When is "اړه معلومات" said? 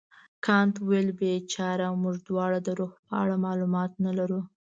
3.21-3.91